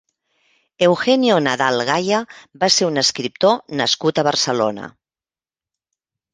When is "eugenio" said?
0.87-1.35